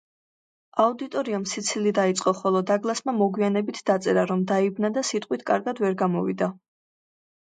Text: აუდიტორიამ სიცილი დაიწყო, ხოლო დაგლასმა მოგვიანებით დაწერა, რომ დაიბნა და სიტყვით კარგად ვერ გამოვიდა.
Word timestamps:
აუდიტორიამ 0.83 1.43
სიცილი 1.49 1.91
დაიწყო, 1.99 2.31
ხოლო 2.39 2.61
დაგლასმა 2.71 3.13
მოგვიანებით 3.17 3.81
დაწერა, 3.89 4.23
რომ 4.31 4.41
დაიბნა 4.53 4.91
და 4.97 5.05
სიტყვით 5.11 5.45
კარგად 5.51 5.83
ვერ 5.85 5.99
გამოვიდა. 6.01 6.49